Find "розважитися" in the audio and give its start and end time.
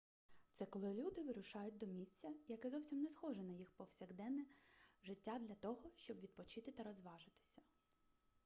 6.83-7.61